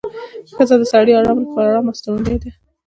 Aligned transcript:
ښځه 0.55 0.75
د 0.79 0.83
سړي 0.91 1.11
لپاره 1.17 1.69
اړم 1.69 1.81
او 1.81 1.85
مرستندویه 1.87 2.37
ده 2.43 2.49